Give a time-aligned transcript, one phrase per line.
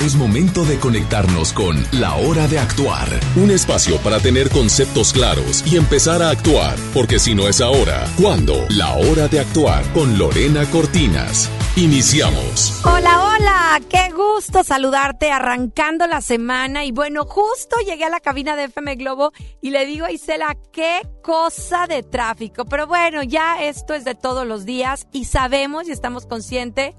[0.00, 3.06] Es momento de conectarnos con La Hora de Actuar,
[3.36, 8.06] un espacio para tener conceptos claros y empezar a actuar, porque si no es ahora,
[8.18, 8.54] ¿cuándo?
[8.70, 11.50] La Hora de Actuar con Lorena Cortinas.
[11.76, 12.80] Iniciamos.
[12.86, 18.56] Hola, hola, qué gusto saludarte arrancando la semana y bueno, justo llegué a la cabina
[18.56, 23.62] de FM Globo y le digo a Isela, qué cosa de tráfico, pero bueno, ya
[23.62, 26.94] esto es de todos los días y sabemos y estamos conscientes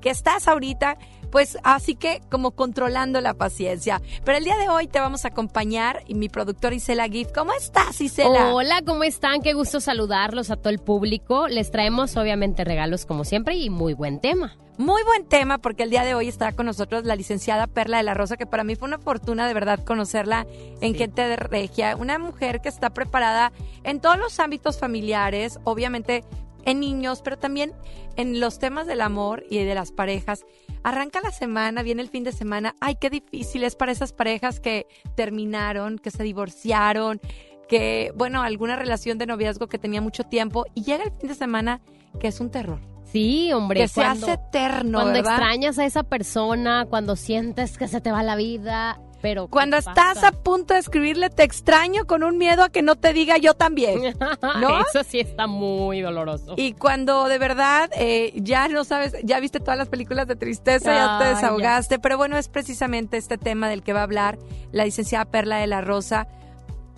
[0.00, 0.98] que estás ahorita
[1.30, 4.00] pues así que como controlando la paciencia.
[4.24, 7.32] Pero el día de hoy te vamos a acompañar y mi productor Isela Gift.
[7.34, 8.54] ¿Cómo estás, Isela?
[8.54, 9.42] Hola, ¿cómo están?
[9.42, 11.48] Qué gusto saludarlos a todo el público.
[11.48, 14.56] Les traemos obviamente regalos como siempre y muy buen tema.
[14.78, 18.02] Muy buen tema porque el día de hoy está con nosotros la licenciada Perla de
[18.02, 20.46] la Rosa, que para mí fue una fortuna de verdad conocerla
[20.82, 23.52] en Gente de Regia, una mujer que está preparada
[23.84, 26.24] en todos los ámbitos familiares, obviamente
[26.66, 27.72] en niños, pero también
[28.16, 30.44] en los temas del amor y de las parejas.
[30.86, 32.76] Arranca la semana, viene el fin de semana.
[32.78, 34.86] Ay, qué difícil es para esas parejas que
[35.16, 37.20] terminaron, que se divorciaron,
[37.68, 41.34] que, bueno, alguna relación de noviazgo que tenía mucho tiempo y llega el fin de
[41.34, 41.80] semana
[42.20, 42.78] que es un terror.
[43.02, 43.80] Sí, hombre.
[43.80, 44.98] Que se hace eterno.
[44.98, 45.32] Cuando ¿verdad?
[45.32, 49.46] extrañas a esa persona, cuando sientes que se te va la vida, pero.
[49.46, 52.96] ¿qué Cuando estás a punto de escribirle te extraño con un miedo a que no
[52.96, 54.00] te diga yo también.
[54.60, 54.80] ¿No?
[54.80, 56.54] Eso sí está muy doloroso.
[56.56, 60.94] Y cuando de verdad eh, ya no sabes, ya viste todas las películas de tristeza,
[60.94, 61.34] ya te ya.
[61.34, 64.38] desahogaste, pero bueno, es precisamente este tema del que va a hablar
[64.72, 66.28] la licenciada Perla de la Rosa.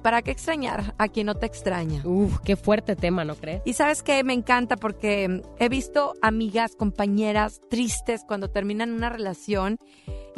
[0.03, 2.03] ¿Para qué extrañar a quien no te extraña?
[2.05, 3.63] Uf, qué fuerte tema, ¿no crees?
[3.65, 9.79] Y sabes que me encanta porque he visto amigas, compañeras tristes cuando terminan una relación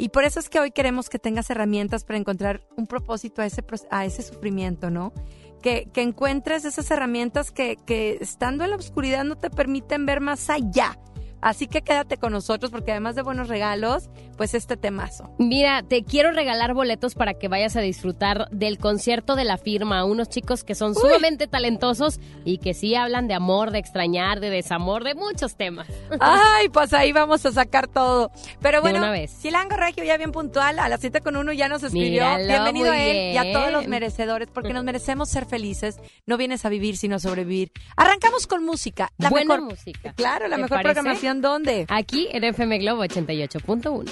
[0.01, 3.45] y por eso es que hoy queremos que tengas herramientas para encontrar un propósito a
[3.45, 5.13] ese, a ese sufrimiento, ¿no?
[5.61, 10.19] Que, que encuentres esas herramientas que, que estando en la oscuridad no te permiten ver
[10.19, 10.97] más allá.
[11.41, 15.33] Así que quédate con nosotros porque además de buenos regalos, pues este temazo.
[15.39, 20.03] Mira, te quiero regalar boletos para que vayas a disfrutar del concierto de la firma.
[20.05, 24.49] Unos chicos que son sumamente talentosos y que sí hablan de amor, de extrañar, de
[24.49, 25.87] desamor, de muchos temas.
[26.19, 28.31] Ay, pues ahí vamos a sacar todo.
[28.61, 29.37] Pero De bueno, una vez.
[29.41, 32.09] Chilango Regio ya bien puntual, a las 7 con uno ya nos escribió.
[32.23, 35.99] Míralo, Bienvenido a él y a todos los merecedores, porque nos merecemos ser felices.
[36.25, 37.71] No vienes a vivir, sino a sobrevivir.
[37.95, 39.11] Arrancamos con música.
[39.17, 40.13] La Buena mejor, música.
[40.13, 40.93] Claro, la ¿Te mejor parece?
[40.95, 41.85] programación, ¿dónde?
[41.87, 44.09] Aquí en FM Globo 88.1.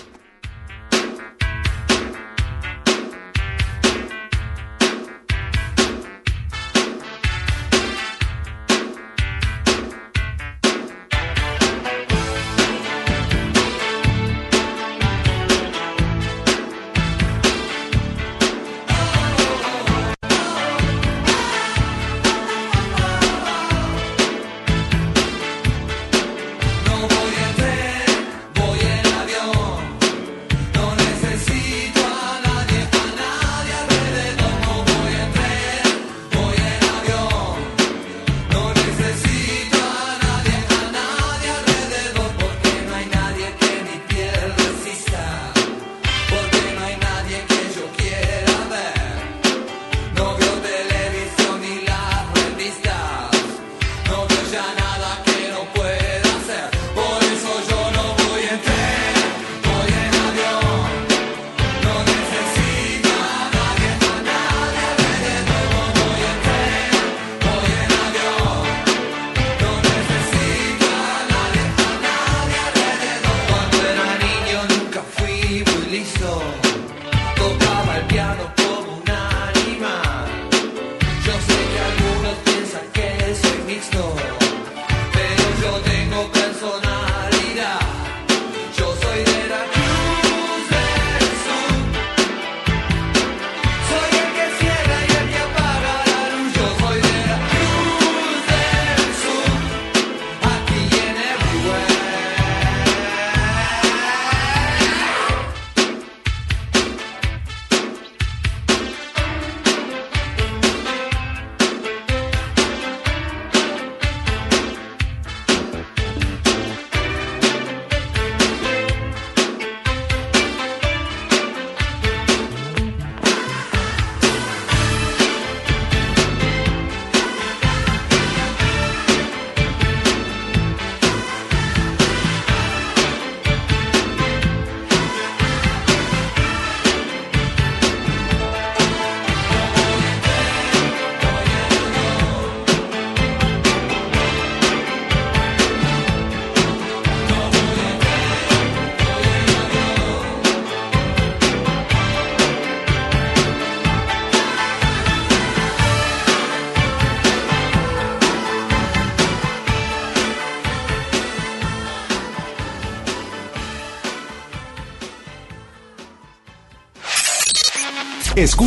[77.40, 78.59] Tocaba el piano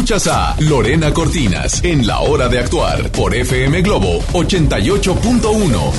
[0.02, 5.92] Escuchas a Lorena Cortinas en La Hora de Actuar por FM Globo 88.1.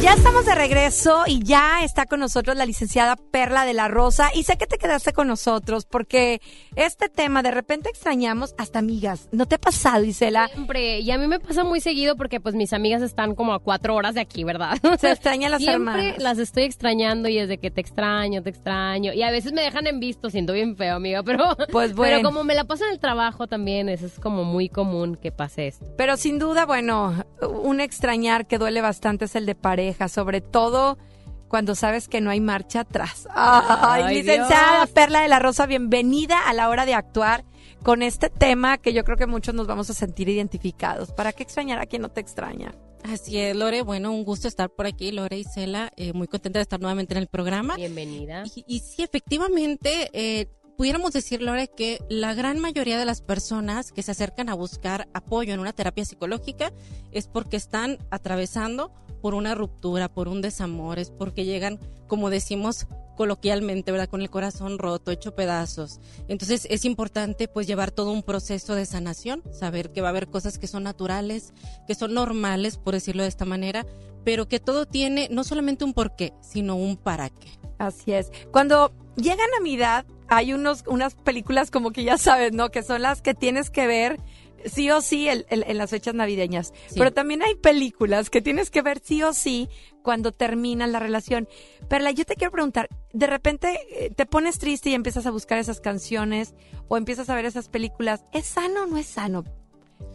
[0.00, 4.30] Ya estamos de regreso y ya está con nosotros la licenciada Perla de la Rosa.
[4.34, 6.40] Y sé que te quedaste con nosotros porque
[6.74, 9.28] este tema de repente extrañamos hasta amigas.
[9.30, 10.48] ¿No te ha pasado, Isela?
[10.48, 13.60] Siempre, y a mí me pasa muy seguido porque pues mis amigas están como a
[13.60, 14.76] cuatro horas de aquí, ¿verdad?
[14.98, 16.18] Se extrañan las Siempre hermanas.
[16.20, 19.12] las estoy extrañando y es de que te extraño, te extraño.
[19.12, 22.16] Y a veces me dejan en visto, siento bien feo, amiga, pero, Pues bueno.
[22.16, 25.30] pero como me la paso en el trabajo también, eso es como muy común que
[25.30, 25.86] pase esto.
[25.96, 30.98] Pero sin duda, bueno, un extrañar que duele bastante es el de pareja, sobre todo
[31.48, 33.26] cuando sabes que no hay marcha atrás.
[33.34, 34.90] Ay, Ay, licenciada Dios.
[34.90, 37.44] Perla de la Rosa, bienvenida a la hora de actuar
[37.82, 41.12] con este tema que yo creo que muchos nos vamos a sentir identificados.
[41.12, 42.74] ¿Para qué extrañar a quien no te extraña?
[43.04, 43.82] Así es, Lore.
[43.82, 45.92] Bueno, un gusto estar por aquí, Lore y Cela.
[45.96, 47.76] eh, muy contenta de estar nuevamente en el programa.
[47.76, 48.42] Bienvenida.
[48.54, 53.92] Y, y sí, efectivamente, eh, pudiéramos decir, Lore, que la gran mayoría de las personas
[53.92, 56.72] que se acercan a buscar apoyo en una terapia psicológica
[57.12, 62.86] es porque están atravesando por una ruptura, por un desamor, es porque llegan, como decimos
[63.16, 64.08] coloquialmente, ¿verdad?
[64.08, 66.00] Con el corazón roto, hecho pedazos.
[66.28, 70.28] Entonces es importante pues llevar todo un proceso de sanación, saber que va a haber
[70.28, 71.52] cosas que son naturales,
[71.88, 73.84] que son normales, por decirlo de esta manera,
[74.24, 77.58] pero que todo tiene no solamente un porqué, sino un para qué.
[77.78, 78.30] Así es.
[78.52, 82.70] Cuando llega Navidad, hay unos, unas películas como que ya sabes, ¿no?
[82.70, 84.20] Que son las que tienes que ver
[84.64, 86.72] sí o sí el- el- en las fechas navideñas.
[86.88, 86.94] Sí.
[86.98, 89.68] Pero también hay películas que tienes que ver sí o sí
[90.02, 91.48] cuando termina la relación.
[91.88, 95.58] Perla, yo te quiero preguntar, de repente eh, te pones triste y empiezas a buscar
[95.58, 96.54] esas canciones
[96.88, 98.24] o empiezas a ver esas películas.
[98.32, 99.44] ¿Es sano o no es sano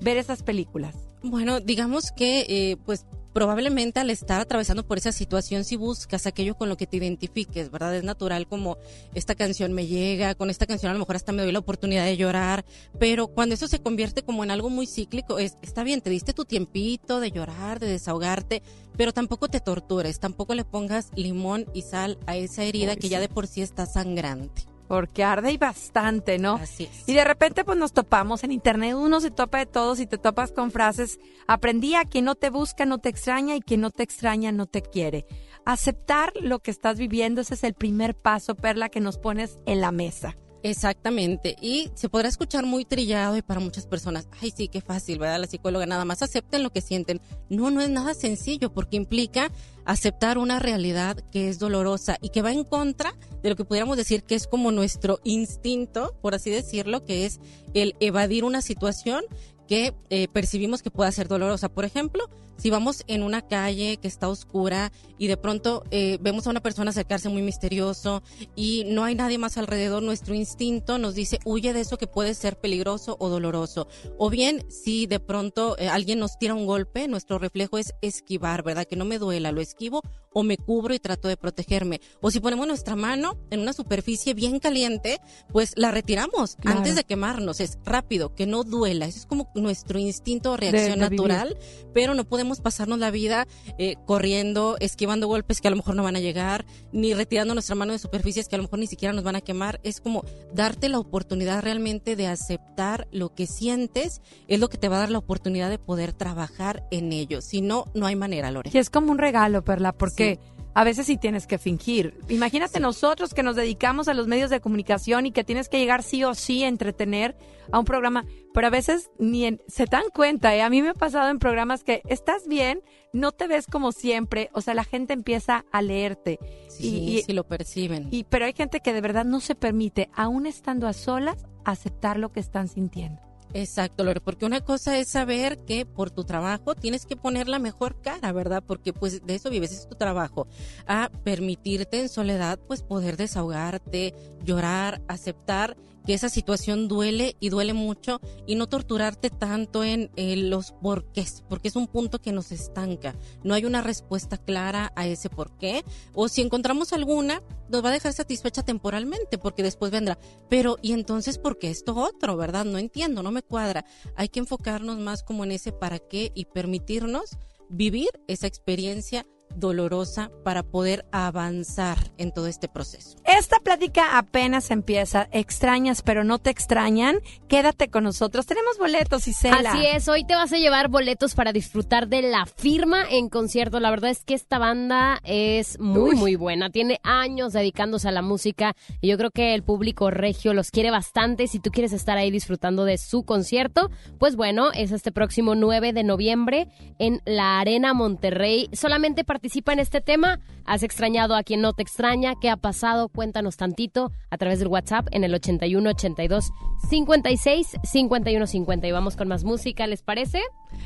[0.01, 0.95] ver esas películas?
[1.21, 6.55] Bueno, digamos que eh, pues probablemente al estar atravesando por esa situación si buscas aquello
[6.55, 7.95] con lo que te identifiques, ¿verdad?
[7.95, 8.77] Es natural como
[9.13, 12.05] esta canción me llega, con esta canción a lo mejor hasta me doy la oportunidad
[12.05, 12.63] de llorar,
[12.99, 16.33] pero cuando eso se convierte como en algo muy cíclico, es, está bien, te diste
[16.33, 18.61] tu tiempito de llorar, de desahogarte,
[18.95, 23.19] pero tampoco te tortures, tampoco le pongas limón y sal a esa herida que ya
[23.19, 24.72] de por sí está sangrante.
[24.93, 26.53] Porque arde y bastante, ¿no?
[26.61, 27.09] Así es.
[27.09, 30.19] Y de repente pues nos topamos en internet, uno se topa de todos y te
[30.19, 33.89] topas con frases, aprendí a quien no te busca no te extraña y quien no
[33.89, 35.25] te extraña no te quiere.
[35.65, 39.81] Aceptar lo que estás viviendo, ese es el primer paso, Perla, que nos pones en
[39.81, 40.35] la mesa.
[40.63, 41.57] Exactamente.
[41.61, 45.41] Y se podrá escuchar muy trillado y para muchas personas, ay, sí, qué fácil, ¿verdad?
[45.41, 47.19] La psicóloga nada más acepten lo que sienten.
[47.49, 49.51] No, no es nada sencillo porque implica
[49.83, 53.97] aceptar una realidad que es dolorosa y que va en contra de lo que pudiéramos
[53.97, 57.41] decir que es como nuestro instinto, por así decirlo, que es
[57.73, 59.25] el evadir una situación
[59.67, 61.69] que eh, percibimos que pueda ser dolorosa.
[61.69, 66.45] Por ejemplo, si vamos en una calle que está oscura y de pronto eh, vemos
[66.45, 68.21] a una persona acercarse muy misterioso
[68.55, 72.33] y no hay nadie más alrededor, nuestro instinto nos dice huye de eso que puede
[72.35, 73.87] ser peligroso o doloroso.
[74.17, 78.63] O bien, si de pronto eh, alguien nos tira un golpe, nuestro reflejo es esquivar,
[78.63, 78.85] ¿verdad?
[78.85, 80.01] Que no me duela, lo esquivo
[80.31, 82.01] o me cubro y trato de protegerme.
[82.21, 85.19] O si ponemos nuestra mano en una superficie bien caliente,
[85.51, 86.77] pues la retiramos Claro.
[86.79, 87.59] antes de quemarnos.
[87.59, 89.05] Es rápido, que no duela.
[89.05, 91.11] Eso es como nuestro instinto De- reacción vivir.
[91.11, 91.57] natural,
[91.93, 96.03] pero no podemos pasarnos la vida eh, corriendo, esquivando golpes que a lo mejor no
[96.03, 99.13] van a llegar, ni retirando nuestra mano de superficies que a lo mejor ni siquiera
[99.13, 99.79] nos van a quemar.
[99.83, 104.89] Es como darte la oportunidad realmente de aceptar lo que sientes, es lo que te
[104.89, 107.41] va a dar la oportunidad de poder trabajar en ello.
[107.41, 108.71] Si no, no hay manera, Lore.
[108.73, 110.39] Y es como un regalo, Perla, porque
[110.75, 112.19] a veces sí tienes que fingir.
[112.29, 116.03] Imagínate nosotros que nos dedicamos a los medios de comunicación y que tienes que llegar
[116.03, 117.35] sí o sí a entretener
[117.71, 120.61] a un programa, pero a veces ni en- se dan cuenta, ¿eh?
[120.61, 122.81] A mí me ha pasado en programas que estás bien,
[123.13, 126.39] no te ves como siempre, o sea, la gente empieza a leerte.
[126.67, 128.07] Sí, y- y- si lo perciben.
[128.11, 132.17] Y, pero hay gente que de verdad no se permite, aún estando a solas, aceptar
[132.17, 133.21] lo que están sintiendo.
[133.55, 137.59] Exacto, Lore, porque una cosa es saber que por tu trabajo tienes que poner la
[137.59, 138.63] mejor cara, ¿verdad?
[138.65, 140.47] Porque pues de eso vives, es tu trabajo.
[140.87, 147.73] A permitirte en soledad pues poder desahogarte, llorar, aceptar que esa situación duele y duele
[147.73, 150.11] mucho y no torturarte tanto en,
[150.49, 153.15] los porqués, porque es un punto que nos estanca.
[153.43, 155.83] No hay una respuesta clara a ese porqué
[156.13, 160.17] o si encontramos alguna nos va a dejar satisfecha temporalmente porque después vendrá,
[160.49, 162.65] pero ¿y entonces por qué esto otro, verdad?
[162.65, 163.85] No entiendo, no me cuadra.
[164.15, 167.37] Hay que enfocarnos más como en ese para qué y permitirnos
[167.69, 173.17] vivir esa experiencia dolorosa para poder avanzar en todo este proceso.
[173.25, 175.27] Esta plática apenas empieza.
[175.31, 177.19] Extrañas, pero no te extrañan.
[177.47, 178.45] Quédate con nosotros.
[178.45, 179.71] Tenemos boletos, Isela.
[179.71, 183.79] Así es, hoy te vas a llevar boletos para disfrutar de la firma en concierto.
[183.79, 186.15] La verdad es que esta banda es muy, Uy.
[186.15, 186.69] muy buena.
[186.69, 190.91] Tiene años dedicándose a la música y yo creo que el público regio los quiere
[190.91, 191.47] bastante.
[191.47, 195.93] Si tú quieres estar ahí disfrutando de su concierto, pues bueno, es este próximo 9
[195.93, 196.67] de noviembre
[196.99, 198.69] en la Arena Monterrey.
[198.73, 200.39] Solamente participa en este tema.
[200.65, 202.35] ¿Has extrañado a quien no te extraña?
[202.39, 203.09] ¿Qué ha pasado?
[203.09, 206.49] Cuéntanos tantito a través del WhatsApp en el 81 82
[206.89, 208.87] 56 51 50.
[208.87, 210.41] Y vamos con más música, ¿les parece?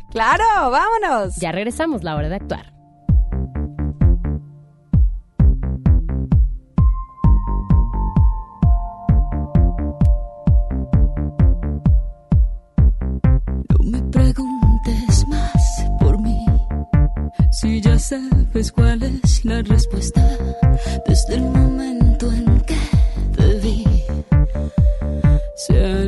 [0.10, 1.36] Claro, vámonos.
[1.36, 2.77] Ya regresamos, la hora de actuar.
[17.60, 20.22] Si ya sabes cuál es la respuesta
[21.08, 22.78] desde el momento en que
[23.36, 23.84] te vi.
[25.56, 26.06] Sea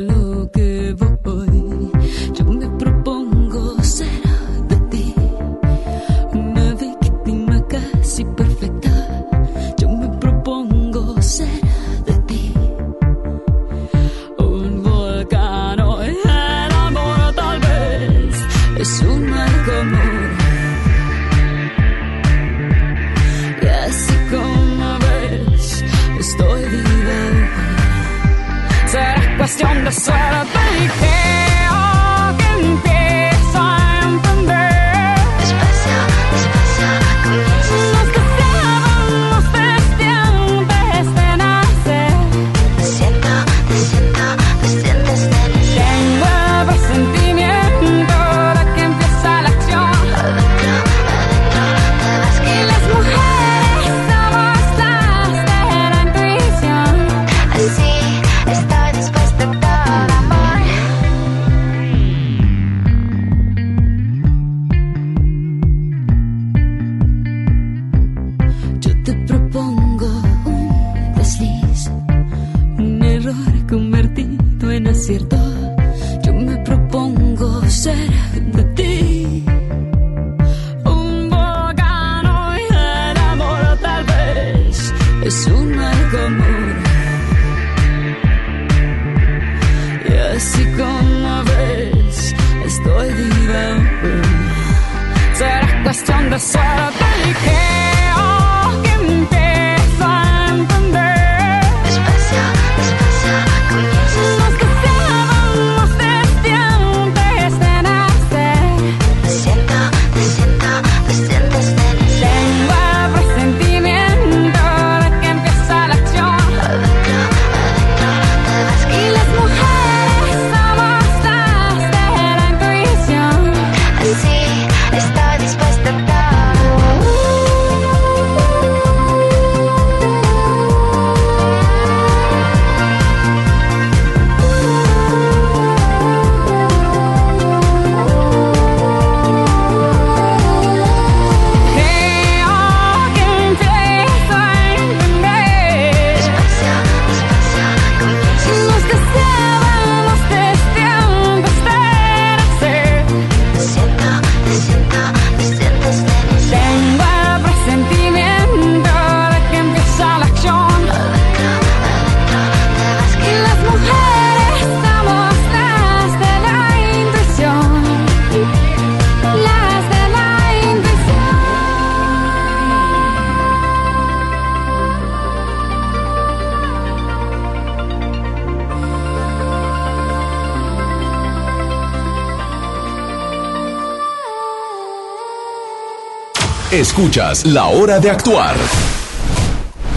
[186.90, 188.56] Escuchas La Hora de Actuar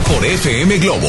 [0.08, 1.08] por FM Globo.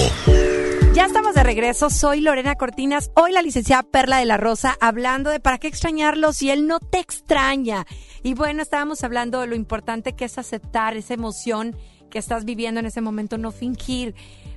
[0.94, 1.90] Ya estamos de regreso.
[1.90, 3.10] Soy Lorena Cortinas.
[3.14, 6.80] Hoy la licenciada Perla de la Rosa hablando de para qué extrañarlo si él no
[6.80, 7.84] te extraña.
[8.22, 11.76] Y bueno, estábamos hablando de lo importante que es aceptar esa emoción
[12.10, 14.14] que estás viviendo en ese momento, no fingir.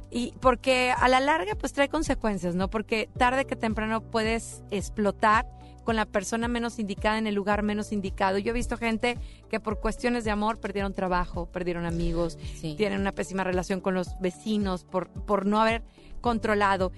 [0.10, 2.70] Y porque a la larga pues trae consecuencias, ¿no?
[2.70, 5.46] Porque tarde que temprano puedes explotar
[5.88, 8.38] con la persona menos indicada en el lugar menos indicado.
[8.39, 9.17] Yo he visto gente
[9.50, 12.75] que por cuestiones de amor perdieron trabajo, perdieron amigos, Sí.
[12.75, 15.84] tienen una pésima relación con los vecinos por, por no haber
[16.20, 16.91] controlado.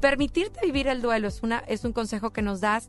[0.00, 2.88] Permitirte vivir el duelo es, una, es un consejo que nos das,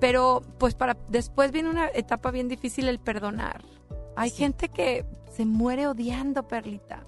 [0.00, 3.62] pero pues para después viene una etapa bien difícil el perdonar.
[4.16, 4.36] Hay Sí.
[4.36, 7.04] gente que se muere odiando, Perlita.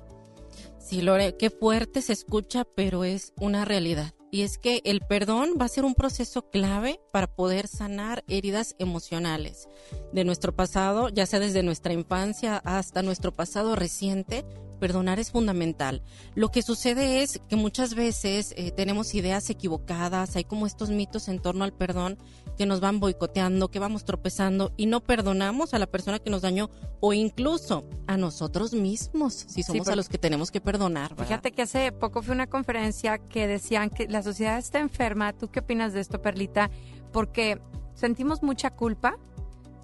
[0.79, 4.13] Sí, Lore, qué fuerte se escucha, pero es una realidad.
[4.35, 8.75] Y es que el perdón va a ser un proceso clave para poder sanar heridas
[8.79, 9.69] emocionales
[10.15, 14.47] de nuestro pasado, ya sea desde nuestra infancia hasta nuestro pasado reciente.
[14.83, 16.03] Perdonar es fundamental.
[16.35, 21.29] Lo que sucede es que muchas veces eh, tenemos ideas equivocadas, hay como estos mitos
[21.29, 22.19] en torno al perdón
[22.59, 26.43] que nos van boicoteando, que vamos tropezando y no perdonamos a la persona que nos
[26.43, 31.11] dañó o incluso a nosotros mismos, si somos a los que tenemos que perdonar.
[31.11, 31.27] ¿verdad?
[31.27, 35.33] Fíjate que hace poco fue una conferencia que decían que la sociedad está enferma.
[35.33, 36.73] ¿Tú qué opinas de esto, Perlita?
[37.13, 37.61] Porque
[37.95, 39.17] sentimos mucha culpa,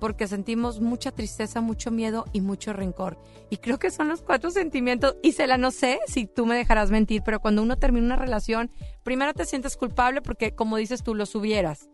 [0.00, 3.18] porque sentimos mucha tristeza, mucho miedo y mucho rencor.
[3.50, 5.16] Y creo que son los cuatro sentimientos.
[5.22, 8.16] Y se la no sé si tú me dejarás mentir, pero cuando uno termina una
[8.16, 8.70] relación,
[9.02, 11.88] primero te sientes culpable porque, como dices tú, los hubieras.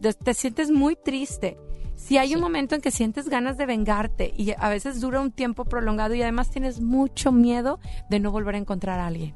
[0.00, 1.56] Te- Te sientes muy triste.
[1.94, 5.32] Si hay un momento en que sientes ganas de vengarte y a veces dura un
[5.32, 7.78] tiempo prolongado y además tienes mucho miedo
[8.10, 9.34] de no volver a encontrar a alguien.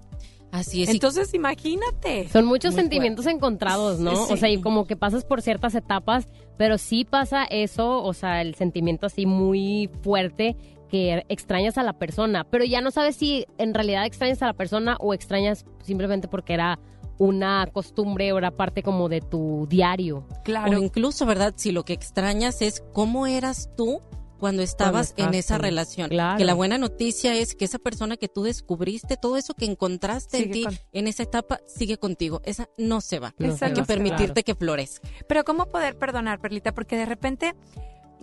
[0.51, 0.89] Así es.
[0.89, 2.29] y Entonces, imagínate.
[2.29, 4.27] Son muchos Muy sentimientos encontrados, ¿no?
[4.27, 4.33] Sí.
[4.33, 8.43] O sea, y como que pasas por ciertas etapas, pero sí pasa eso, o sea,
[8.43, 10.57] el sentimiento así muy fuerte
[10.89, 14.55] que extrañas a la persona, pero ya no sabes si en realidad extrañas a la
[14.55, 16.81] persona o extrañas simplemente porque era
[17.17, 20.27] una costumbre o era parte como de tu diario.
[20.43, 20.79] Claro.
[20.79, 21.53] O incluso, ¿verdad?
[21.57, 24.01] Si lo que extrañas es cómo eras tú
[24.41, 26.09] cuando estabas en esa relación.
[26.09, 26.39] Claro.
[26.39, 30.39] Que la buena noticia es que esa persona que tú descubriste, todo eso que encontraste
[30.39, 32.41] en ti con- en esa etapa, sigue contigo.
[32.45, 33.35] Esa no se va.
[33.39, 35.09] No Hay no que permitirte que florezca.
[35.29, 36.73] Pero ¿cómo poder perdonar, Perlita?
[36.73, 37.55] Porque de repente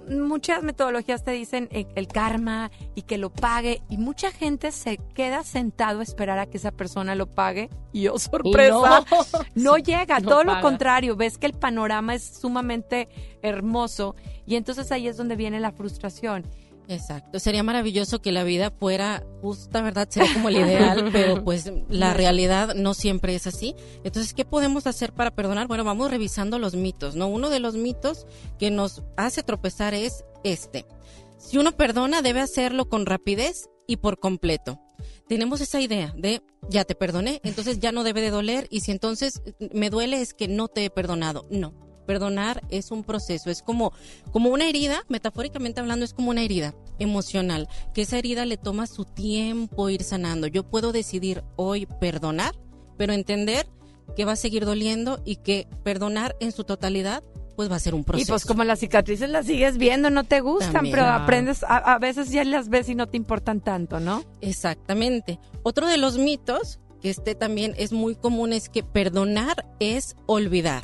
[0.09, 4.97] muchas metodologías te dicen eh, el karma y que lo pague y mucha gente se
[5.13, 9.41] queda sentado a esperar a que esa persona lo pague y oh sorpresa, no.
[9.55, 13.09] no llega, no todo lo contrario, ves que el panorama es sumamente
[13.41, 16.45] hermoso y entonces ahí es donde viene la frustración.
[16.87, 17.39] Exacto.
[17.39, 20.07] Sería maravilloso que la vida fuera justa, ¿verdad?
[20.09, 23.75] Sería como el ideal, pero pues la realidad no siempre es así.
[24.03, 25.67] Entonces, ¿qué podemos hacer para perdonar?
[25.67, 27.27] Bueno, vamos revisando los mitos, ¿no?
[27.27, 28.25] Uno de los mitos
[28.57, 30.85] que nos hace tropezar es este.
[31.37, 34.79] Si uno perdona, debe hacerlo con rapidez y por completo.
[35.27, 38.91] Tenemos esa idea de ya te perdoné, entonces ya no debe de doler y si
[38.91, 39.41] entonces
[39.73, 41.47] me duele es que no te he perdonado.
[41.51, 41.86] No.
[42.07, 43.91] Perdonar es un proceso, es como,
[44.31, 48.87] como una herida, metafóricamente hablando, es como una herida emocional, que esa herida le toma
[48.87, 50.47] su tiempo ir sanando.
[50.47, 52.55] Yo puedo decidir hoy perdonar,
[52.97, 53.67] pero entender
[54.15, 57.23] que va a seguir doliendo y que perdonar en su totalidad,
[57.57, 58.25] pues va a ser un proceso.
[58.25, 60.95] Y pues como las cicatrices las sigues viendo, no te gustan, También.
[60.95, 64.23] pero aprendes, a, a veces ya las ves y no te importan tanto, ¿no?
[64.41, 65.39] Exactamente.
[65.63, 70.83] Otro de los mitos, que este también es muy común, es que perdonar es olvidar.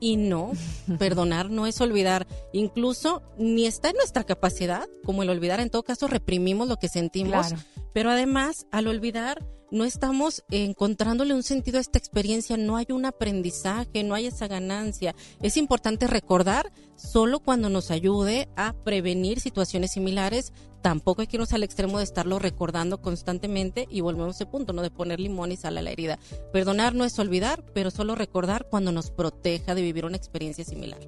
[0.00, 0.52] Y no,
[0.98, 2.26] perdonar no es olvidar.
[2.52, 6.88] Incluso ni está en nuestra capacidad, como el olvidar, en todo caso reprimimos lo que
[6.88, 7.48] sentimos.
[7.48, 7.62] Claro.
[7.92, 13.04] Pero además, al olvidar, no estamos encontrándole un sentido a esta experiencia, no hay un
[13.04, 15.14] aprendizaje, no hay esa ganancia.
[15.42, 20.52] Es importante recordar solo cuando nos ayude a prevenir situaciones similares.
[20.82, 24.72] Tampoco hay que irnos al extremo de estarlo recordando constantemente y volvemos a ese punto,
[24.72, 24.82] ¿no?
[24.82, 26.18] De poner limón y sal a la herida.
[26.52, 31.00] Perdonar no es olvidar, pero solo recordar cuando nos proteja de vivir una experiencia similar.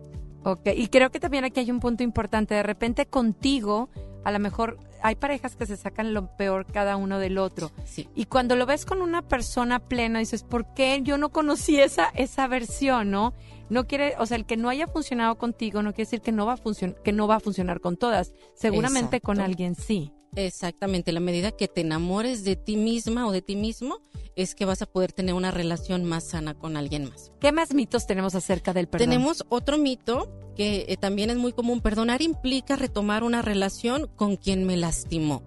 [0.44, 2.54] Ok, y creo que también aquí hay un punto importante.
[2.54, 3.88] De repente contigo,
[4.24, 7.70] a lo mejor hay parejas que se sacan lo peor cada uno del otro.
[7.84, 8.08] Sí.
[8.14, 12.06] Y cuando lo ves con una persona plena, dices, ¿por qué yo no conocí esa,
[12.14, 13.34] esa versión, no?
[13.68, 16.46] No quiere, o sea, el que no haya funcionado contigo no quiere decir que no
[16.46, 18.32] va a funcionar, que no va a funcionar con todas.
[18.54, 20.12] Seguramente con alguien sí.
[20.36, 24.00] Exactamente, la medida que te enamores de ti misma o de ti mismo
[24.36, 27.32] es que vas a poder tener una relación más sana con alguien más.
[27.40, 29.08] ¿Qué más mitos tenemos acerca del perdón?
[29.08, 31.80] Tenemos otro mito que eh, también es muy común.
[31.80, 35.42] Perdonar implica retomar una relación con quien me lastimó.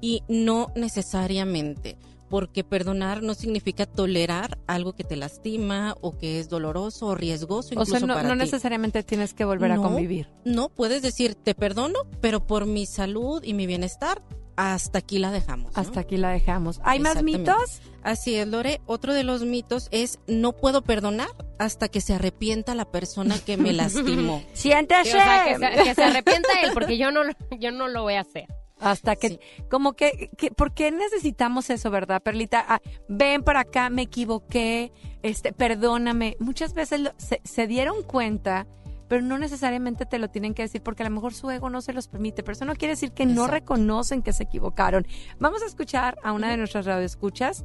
[0.00, 1.96] Y no necesariamente,
[2.28, 7.74] porque perdonar no significa tolerar algo que te lastima o que es doloroso o riesgoso
[7.76, 8.40] o sea, no, para no ti.
[8.40, 10.28] necesariamente tienes que volver a convivir.
[10.44, 14.22] No, puedes decir, te perdono, pero por mi salud y mi bienestar,
[14.56, 15.74] hasta aquí la dejamos.
[15.74, 15.80] ¿no?
[15.80, 16.80] Hasta aquí la dejamos.
[16.82, 17.80] ¿Hay más mitos?
[18.02, 18.80] Así es, Lore.
[18.86, 23.56] Otro de los mitos es no puedo perdonar hasta que se arrepienta la persona que
[23.56, 24.42] me lastimó.
[24.52, 25.10] Siéntese.
[25.10, 27.22] Sí, o sea, que, se, que se arrepienta él, porque yo no,
[27.58, 28.46] yo no lo voy a hacer.
[28.78, 29.40] Hasta que, Sí.
[29.70, 32.64] como que, que- ¿por qué necesitamos eso, verdad, Perlita?
[32.68, 36.36] Ah, ven para acá, me equivoqué, este, perdóname.
[36.40, 38.66] Muchas veces lo- se, se dieron cuenta,
[39.08, 41.80] pero no necesariamente te lo tienen que decir porque a lo mejor su ego no
[41.80, 42.42] se los permite.
[42.42, 45.06] Pero eso no quiere decir que no reconocen que se equivocaron.
[45.38, 47.64] Vamos a escuchar a una de nuestras radioescuchas.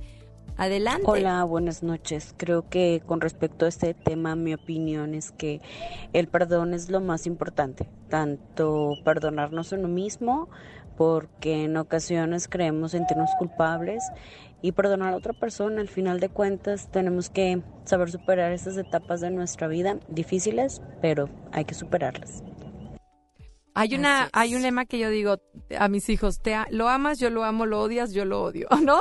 [0.58, 1.04] Adelante.
[1.06, 2.36] Hola, buenas noches.
[2.38, 5.62] Creo que con respecto a este tema, mi opinión es que
[6.14, 10.50] el perdón es lo más importante, tanto perdonarnos a uno mismo
[10.98, 14.04] porque en ocasiones creemos sentirnos culpables
[14.62, 15.82] y perdonar a la otra persona.
[15.82, 21.30] Al final de cuentas tenemos que saber superar estas etapas de nuestra vida difíciles, pero
[21.52, 22.44] hay que superarlas.
[23.74, 25.38] Hay una, hay un lema que yo digo
[25.78, 29.00] a mis hijos, te lo amas, yo lo amo, lo odias, yo lo odio, ¿no?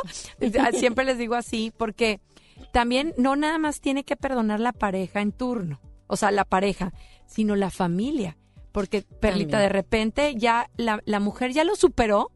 [0.72, 2.20] Siempre les digo así, porque
[2.72, 6.92] también no nada más tiene que perdonar la pareja en turno, o sea, la pareja,
[7.26, 8.37] sino la familia.
[8.72, 9.62] Porque, Perlita, También.
[9.62, 12.30] de repente ya la, la mujer ya lo superó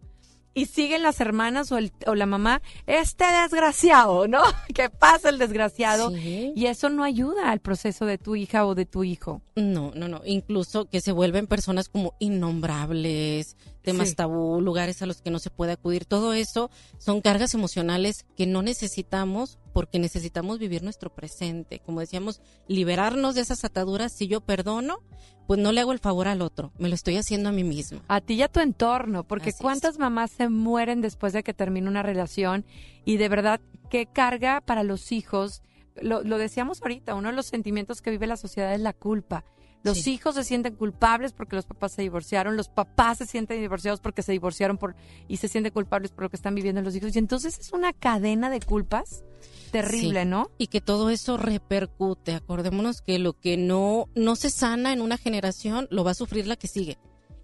[0.56, 4.40] y siguen las hermanas o, el, o la mamá, este desgraciado, ¿no?
[4.74, 6.10] Que pasa el desgraciado.
[6.10, 6.52] Sí.
[6.54, 9.42] Y eso no ayuda al proceso de tu hija o de tu hijo.
[9.56, 10.20] No, no, no.
[10.24, 14.14] Incluso que se vuelven personas como innombrables, temas Sí.
[14.16, 16.04] tabú, lugares a los que no se puede acudir.
[16.06, 21.80] Todo eso son cargas emocionales que no necesitamos porque necesitamos vivir nuestro presente.
[21.84, 24.12] Como decíamos, liberarnos de esas ataduras.
[24.12, 24.98] Si yo perdono,
[25.46, 28.00] pues no le hago el favor al otro, me lo estoy haciendo a mí misma.
[28.08, 29.60] A ti y a tu entorno, porque Así es.
[29.62, 32.64] cuántas mamás se mueren después de que termina una relación
[33.04, 35.62] y de verdad qué carga para los hijos.
[36.00, 39.44] Lo, lo decíamos ahorita, uno de los sentimientos que vive la sociedad es la culpa.
[39.84, 40.14] Los Sí.
[40.14, 44.22] hijos se sienten culpables porque los papás se divorciaron, los papás se sienten divorciados porque
[44.22, 44.96] se divorciaron por
[45.28, 47.14] y se sienten culpables por lo que están viviendo los hijos.
[47.14, 49.22] Y entonces es una cadena de culpas
[49.70, 50.28] terrible, Sí.
[50.28, 50.50] ¿no?
[50.58, 52.34] y que todo eso repercute.
[52.34, 56.46] Acordémonos que lo que no, no se sana en una generación lo va a sufrir
[56.46, 56.98] la que sigue.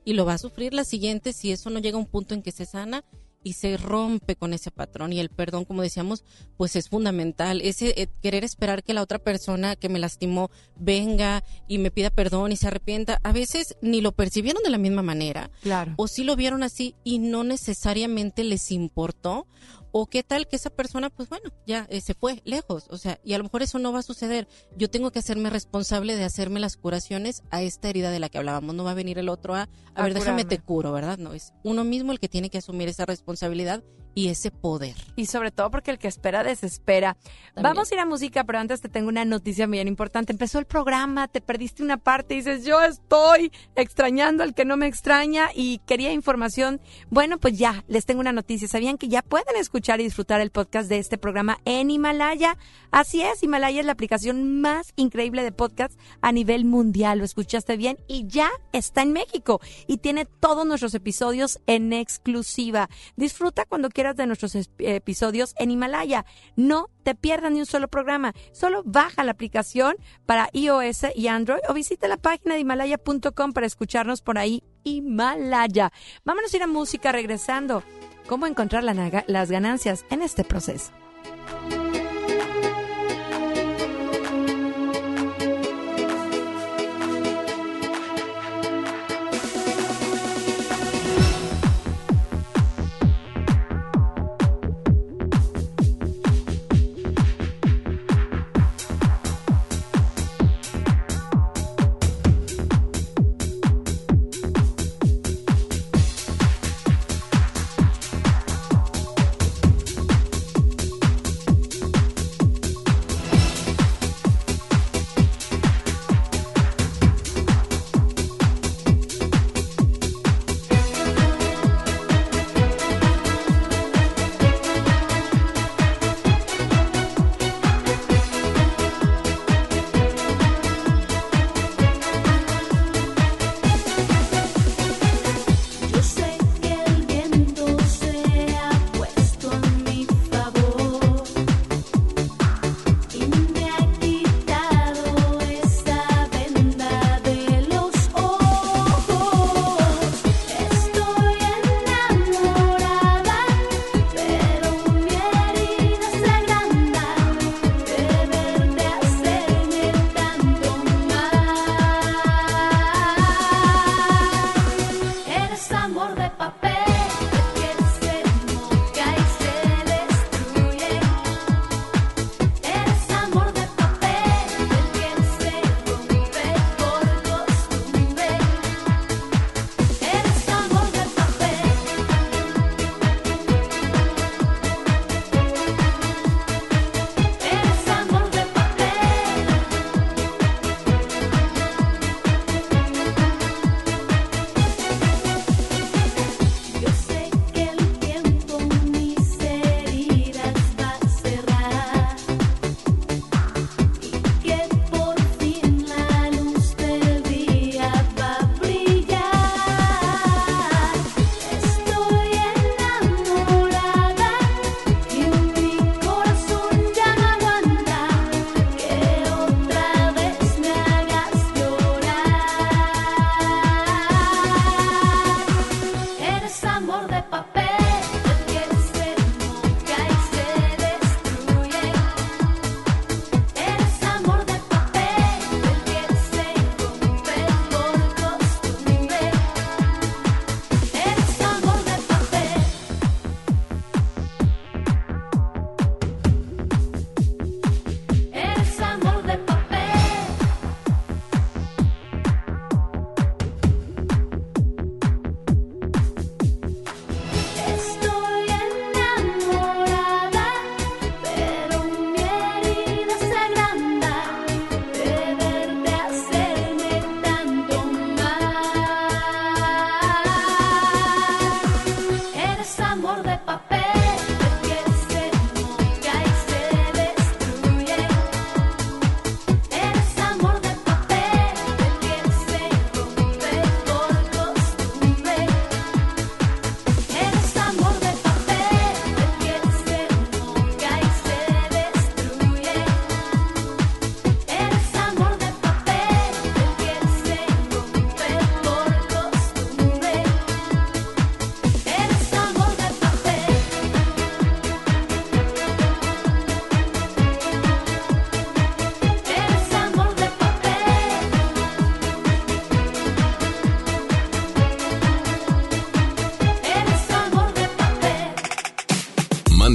[0.04, 2.42] Y lo va a sufrir la siguiente si eso no llega a un punto en
[2.42, 3.04] que se sana
[3.42, 5.12] y se rompe con ese patrón.
[5.12, 6.24] Y el perdón, como decíamos,
[6.56, 7.60] pues es fundamental.
[7.62, 12.10] Ese eh, querer esperar que la otra persona que me lastimó venga y me pida
[12.10, 15.94] perdón y se arrepienta, a veces ni lo percibieron de la misma manera Claro.
[15.96, 19.46] o sí lo vieron así y no necesariamente les importó
[19.92, 23.18] o qué tal que esa persona pues bueno ya eh, se fue lejos o sea
[23.24, 26.24] y a lo mejor eso no va a suceder yo tengo que hacerme responsable de
[26.24, 29.28] hacerme las curaciones a esta herida de la que hablábamos no va a venir el
[29.28, 32.28] otro a a, A ver déjame te curo verdad no es uno mismo el que
[32.28, 33.82] tiene que asumir esa responsabilidad
[34.14, 37.16] y ese poder Y sobre todo porque el que espera desespera.
[37.54, 37.62] También.
[37.62, 40.32] Vamos a ir a música, pero antes te tengo una noticia bien importante.
[40.32, 44.76] Empezó el programa, te perdiste una parte y dices, yo estoy extrañando al que no
[44.76, 46.80] me extraña y quería información.
[47.08, 48.66] Bueno, pues ya, les tengo una noticia.
[48.66, 52.56] ¿Sabían que ya pueden escuchar y disfrutar el podcast de este programa en Himalaya?
[52.90, 57.18] Así es, Himalaya es la aplicación más increíble de podcast a nivel mundial.
[57.18, 62.88] Lo escuchaste bien y ya está en México y tiene todos nuestros episodios en exclusiva.
[63.16, 66.26] Disfruta cuando quieras de nuestros es- episodios en Himalaya.
[66.56, 68.34] No te pierdas ni un solo programa.
[68.52, 73.66] Solo baja la aplicación para iOS y Android o visita la página de himalaya.com para
[73.66, 74.62] escucharnos por ahí.
[74.84, 75.92] Himalaya.
[76.24, 77.82] Vámonos a ir a música regresando.
[78.26, 80.92] ¿Cómo encontrar las ganancias en este proceso?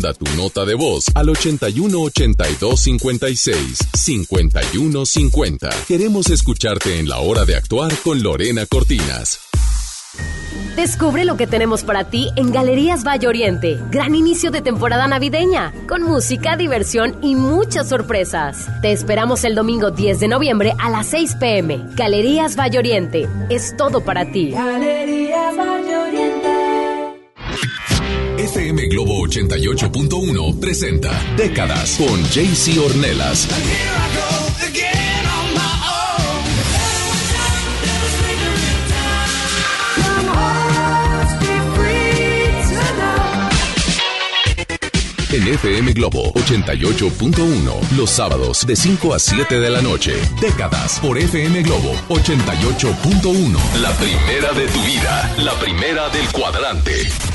[0.05, 5.69] Manda tu nota de voz al 81 82 56 51 50.
[5.87, 9.39] Queremos escucharte en la hora de actuar con Lorena Cortinas.
[10.75, 13.79] Descubre lo que tenemos para ti en Galerías Valle Oriente.
[13.89, 18.67] Gran inicio de temporada navideña, con música, diversión y muchas sorpresas.
[18.81, 21.79] Te esperamos el domingo 10 de noviembre a las 6 pm.
[21.95, 23.27] Galerías Valle Oriente.
[23.49, 24.53] Es todo para ti.
[28.65, 33.47] FM Globo 88.1 presenta Décadas con JC Ornelas.
[45.31, 50.15] En FM Globo 88.1, los sábados de 5 a 7 de la noche.
[50.41, 53.79] Décadas por FM Globo 88.1.
[53.79, 57.34] La primera de tu vida, la primera del cuadrante.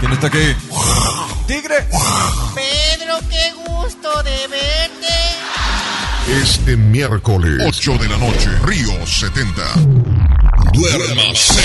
[0.00, 0.54] ¿Quién está aquí?
[1.48, 1.88] ¡Tigre!
[2.54, 5.08] Pedro, qué gusto de verte.
[6.40, 9.62] Este miércoles, 8 de la noche, Río 70.
[10.72, 11.58] Duérmase.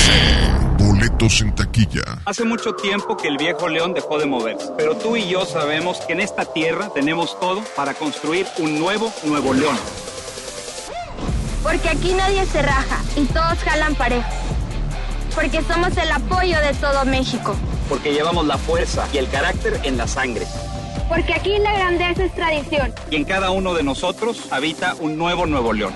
[0.79, 2.01] Boletos en taquilla.
[2.25, 5.99] Hace mucho tiempo que el viejo león dejó de moverse, pero tú y yo sabemos
[6.07, 9.77] que en esta tierra tenemos todo para construir un nuevo Nuevo León.
[11.61, 14.27] Porque aquí nadie se raja y todos jalan parejo.
[15.35, 17.55] Porque somos el apoyo de todo México.
[17.93, 20.47] Porque llevamos la fuerza y el carácter en la sangre.
[21.07, 22.91] Porque aquí la grandeza es tradición.
[23.11, 25.93] Y en cada uno de nosotros habita un nuevo Nuevo León.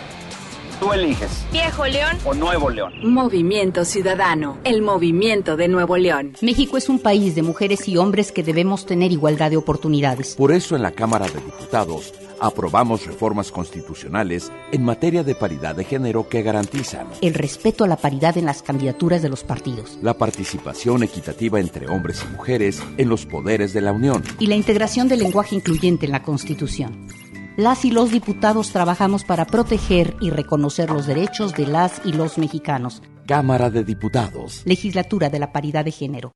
[0.80, 1.46] Tú eliges.
[1.52, 2.94] Viejo León o Nuevo León.
[3.04, 6.34] Movimiento Ciudadano, el movimiento de Nuevo León.
[6.42, 10.36] México es un país de mujeres y hombres que debemos tener igualdad de oportunidades.
[10.36, 15.84] Por eso en la Cámara de Diputados aprobamos reformas constitucionales en materia de paridad de
[15.84, 20.14] género que garantizan el respeto a la paridad en las candidaturas de los partidos, la
[20.16, 25.08] participación equitativa entre hombres y mujeres en los poderes de la Unión y la integración
[25.08, 27.08] del lenguaje incluyente en la Constitución.
[27.58, 32.38] Las y los diputados trabajamos para proteger y reconocer los derechos de las y los
[32.38, 33.02] mexicanos.
[33.26, 34.62] Cámara de Diputados.
[34.66, 36.34] Legislatura de la Paridad de Género.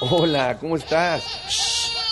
[0.00, 1.24] Hola, ¿cómo estás?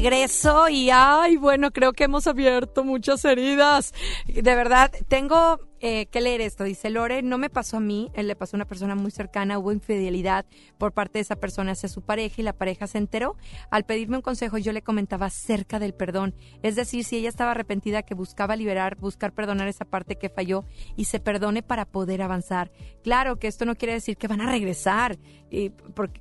[0.00, 3.92] Regreso y ay, bueno, creo que hemos abierto muchas heridas.
[4.26, 6.64] De verdad, tengo eh, que leer esto.
[6.64, 9.58] Dice Lore, no me pasó a mí, él le pasó a una persona muy cercana,
[9.58, 10.46] hubo infidelidad
[10.78, 13.36] por parte de esa persona hacia su pareja y la pareja se enteró.
[13.70, 16.34] Al pedirme un consejo, yo le comentaba acerca del perdón.
[16.62, 20.64] Es decir, si ella estaba arrepentida, que buscaba liberar, buscar perdonar esa parte que falló
[20.96, 22.70] y se perdone para poder avanzar.
[23.02, 25.18] Claro que esto no quiere decir que van a regresar,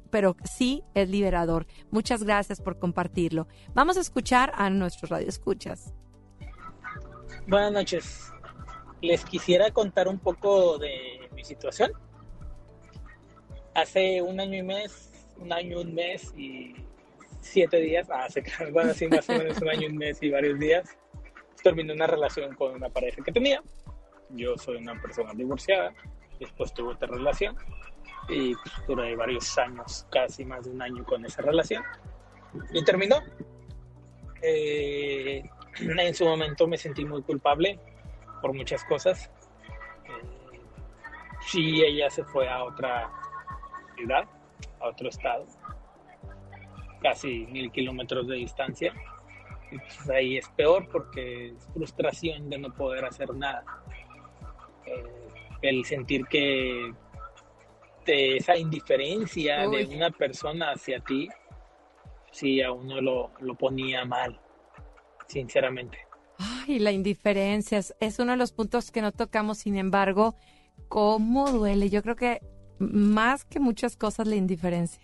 [0.10, 1.68] pero sí es liberador.
[1.92, 3.48] Muchas gracias por compartirlo.
[3.74, 5.94] Vamos a escuchar a nuestros radioescuchas.
[7.48, 8.32] Buenas noches.
[9.02, 11.92] Les quisiera contar un poco de mi situación.
[13.74, 16.76] Hace un año y mes, un año, un mes y
[17.42, 20.60] siete días, ah, se bueno, sí, más o menos un año, un mes y varios
[20.60, 20.98] días,
[21.64, 23.62] terminé una relación con una pareja que tenía.
[24.30, 25.94] Yo soy una persona divorciada,
[26.40, 27.56] después tuve otra relación
[28.28, 31.84] y pues, duré varios años, casi más de un año con esa relación
[32.74, 33.18] y terminó.
[34.42, 35.44] Eh,
[35.80, 37.80] en su momento me sentí muy culpable
[38.42, 39.30] por muchas cosas.
[40.06, 40.60] Eh,
[41.42, 43.12] sí, ella se fue a otra
[43.96, 44.26] ciudad,
[44.80, 45.46] a otro estado,
[47.02, 48.94] casi mil kilómetros de distancia.
[49.72, 53.64] Y pues ahí es peor porque es frustración de no poder hacer nada.
[54.86, 55.28] Eh,
[55.62, 56.92] el sentir que
[58.06, 59.86] te- esa indiferencia Uy.
[59.86, 61.28] de una persona hacia ti
[62.32, 64.40] sí a uno lo, lo ponía mal,
[65.28, 66.00] sinceramente.
[66.40, 70.36] Ay, la indiferencia es, es uno de los puntos que no tocamos, sin embargo,
[70.88, 71.90] ¿cómo duele?
[71.90, 72.42] Yo creo que
[72.80, 75.02] más que muchas cosas la indiferencia.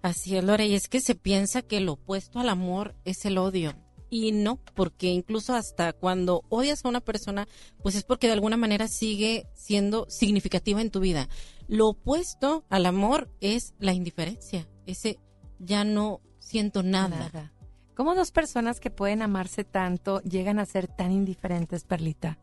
[0.00, 3.38] Así es, Lore, y es que se piensa que lo opuesto al amor es el
[3.38, 3.74] odio.
[4.08, 7.48] Y no, porque incluso hasta cuando odias a una persona,
[7.82, 11.28] pues es porque de alguna manera sigue siendo significativa en tu vida.
[11.66, 14.68] Lo opuesto al amor es la indiferencia.
[14.86, 15.18] Ese
[15.58, 17.18] ya no siento nada.
[17.18, 17.52] Nada.
[17.96, 22.38] ¿Cómo dos personas que pueden amarse tanto llegan a ser tan indiferentes, Perlita?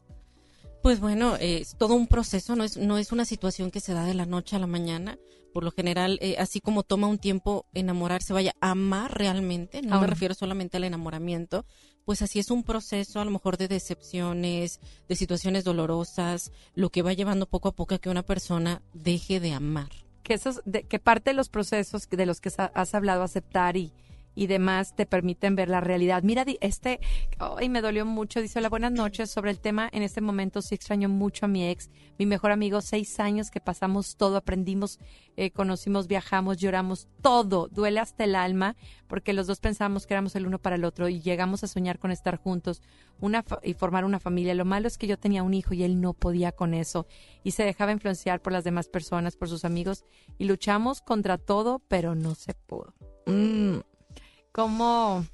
[0.81, 3.93] Pues bueno, eh, es todo un proceso, no es, no es una situación que se
[3.93, 5.19] da de la noche a la mañana.
[5.53, 9.95] Por lo general, eh, así como toma un tiempo enamorarse, vaya, amar realmente, no me
[9.97, 10.07] Aún.
[10.07, 11.67] refiero solamente al enamoramiento,
[12.03, 17.03] pues así es un proceso a lo mejor de decepciones, de situaciones dolorosas, lo que
[17.03, 19.91] va llevando poco a poco a que una persona deje de amar.
[20.23, 23.93] Que, esos, de, que parte de los procesos de los que has hablado, aceptar y,
[24.35, 26.23] y demás, te permiten ver la realidad.
[26.23, 26.99] Mira, este,
[27.39, 28.41] ay, me dolió mucho.
[28.41, 29.29] Dice, hola, buenas noches.
[29.29, 32.81] Sobre el tema, en este momento sí extraño mucho a mi ex, mi mejor amigo,
[32.81, 34.99] seis años que pasamos todo, aprendimos,
[35.37, 37.67] eh, conocimos, viajamos, lloramos, todo.
[37.67, 38.75] Duele hasta el alma,
[39.07, 41.99] porque los dos pensábamos que éramos el uno para el otro y llegamos a soñar
[41.99, 42.81] con estar juntos
[43.19, 44.53] una y formar una familia.
[44.53, 47.07] Lo malo es que yo tenía un hijo y él no podía con eso
[47.43, 50.03] y se dejaba influenciar por las demás personas, por sus amigos
[50.37, 52.93] y luchamos contra todo, pero no se pudo.
[53.25, 53.79] Mm,
[54.53, 55.25] como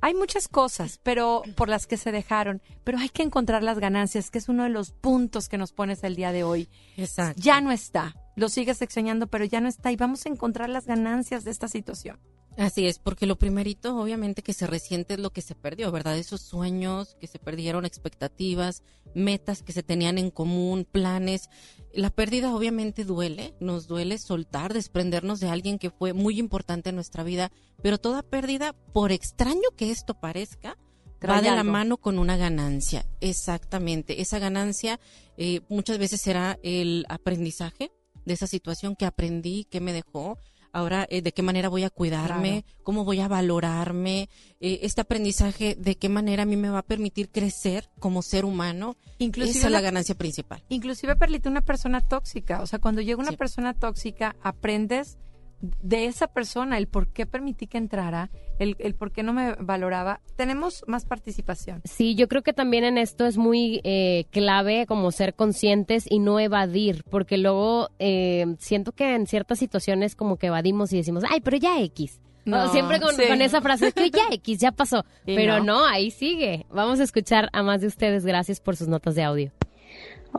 [0.00, 4.30] hay muchas cosas, pero por las que se dejaron, pero hay que encontrar las ganancias,
[4.30, 6.68] que es uno de los puntos que nos pones el día de hoy.
[6.96, 7.40] Exacto.
[7.42, 8.14] Ya no está.
[8.36, 11.68] Lo sigues extrañando, pero ya no está y vamos a encontrar las ganancias de esta
[11.68, 12.20] situación.
[12.56, 16.16] Así es, porque lo primerito, obviamente, que se resiente es lo que se perdió, ¿verdad?
[16.16, 18.82] Esos sueños que se perdieron, expectativas,
[19.14, 21.50] metas que se tenían en común, planes.
[21.92, 26.94] La pérdida obviamente duele, nos duele soltar, desprendernos de alguien que fue muy importante en
[26.94, 27.52] nuestra vida,
[27.82, 30.78] pero toda pérdida, por extraño que esto parezca,
[31.18, 33.06] Trae va de la mano con una ganancia.
[33.20, 34.20] Exactamente.
[34.20, 34.98] Esa ganancia
[35.36, 37.90] eh, muchas veces será el aprendizaje
[38.24, 40.38] de esa situación que aprendí, que me dejó.
[40.76, 44.28] Ahora, eh, de qué manera voy a cuidarme, cómo voy a valorarme,
[44.60, 48.44] eh, este aprendizaje, de qué manera a mí me va a permitir crecer como ser
[48.44, 48.98] humano.
[49.16, 50.62] Inclusive Esa es la ganancia principal.
[50.68, 52.60] Inclusive, Perlita, una persona tóxica.
[52.60, 55.16] O sea, cuando llega una persona tóxica, aprendes
[55.60, 59.54] de esa persona el por qué permití que entrara, el, el por qué no me
[59.54, 60.20] valoraba.
[60.36, 61.80] Tenemos más participación.
[61.84, 66.18] Sí, yo creo que también en esto es muy eh, clave como ser conscientes y
[66.18, 71.24] no evadir, porque luego eh, siento que en ciertas situaciones como que evadimos y decimos,
[71.28, 72.20] ay, pero ya X.
[72.44, 73.22] No, siempre con, sí.
[73.26, 75.04] con esa frase, que ya X, ya pasó.
[75.26, 75.80] Y pero no.
[75.80, 76.64] no, ahí sigue.
[76.70, 78.24] Vamos a escuchar a más de ustedes.
[78.24, 79.52] Gracias por sus notas de audio.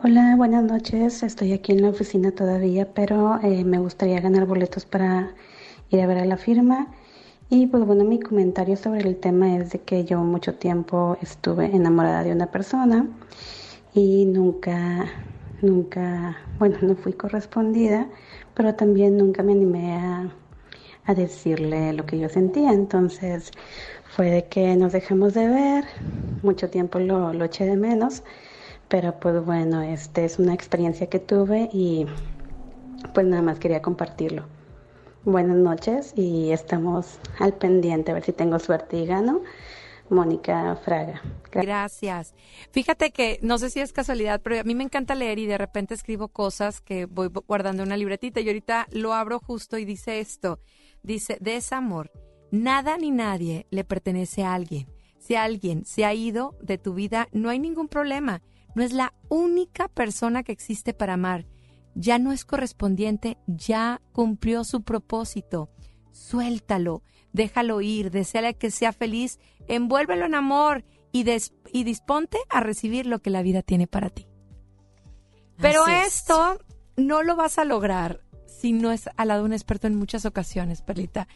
[0.02, 1.22] Hola, buenas noches.
[1.22, 5.34] Estoy aquí en la oficina todavía, pero eh, me gustaría ganar boletos para
[5.90, 6.92] ir a ver a la firma.
[7.50, 11.66] Y pues bueno, mi comentario sobre el tema es de que yo mucho tiempo estuve
[11.76, 13.08] enamorada de una persona
[13.94, 15.06] y nunca,
[15.62, 18.08] nunca, bueno, no fui correspondida,
[18.54, 20.32] pero también nunca me animé a,
[21.06, 22.72] a decirle lo que yo sentía.
[22.72, 23.52] Entonces
[24.08, 25.84] fue de que nos dejamos de ver,
[26.42, 28.22] mucho tiempo lo, lo eché de menos.
[28.88, 32.06] Pero pues bueno, este es una experiencia que tuve y
[33.14, 34.44] pues nada más quería compartirlo.
[35.24, 39.42] Buenas noches y estamos al pendiente a ver si tengo suerte y gano.
[40.10, 41.20] Mónica Fraga.
[41.52, 42.34] Gracias.
[42.70, 45.58] Fíjate que no sé si es casualidad, pero a mí me encanta leer y de
[45.58, 49.84] repente escribo cosas que voy guardando en una libretita y ahorita lo abro justo y
[49.84, 50.60] dice esto.
[51.02, 52.10] Dice, desamor,
[52.50, 54.88] nada ni nadie le pertenece a alguien.
[55.18, 58.42] Si alguien se ha ido de tu vida, no hay ningún problema.
[58.78, 61.46] No es la única persona que existe para amar.
[61.96, 65.68] Ya no es correspondiente, ya cumplió su propósito.
[66.12, 67.02] Suéltalo,
[67.32, 73.06] déjalo ir, deséale que sea feliz, envuélvelo en amor y, des- y disponte a recibir
[73.06, 74.28] lo que la vida tiene para ti.
[75.60, 76.06] Pero Así es.
[76.18, 76.58] esto
[76.96, 80.24] no lo vas a lograr si no es al lado de un experto en muchas
[80.24, 81.26] ocasiones, Perlita.